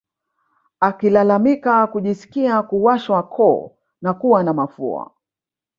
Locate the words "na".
4.01-4.13, 4.43-4.53